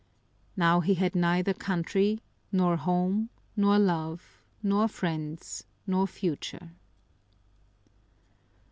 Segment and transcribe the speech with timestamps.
[0.57, 6.71] Now he had neither country, nor home, nor love, nor friends, nor future!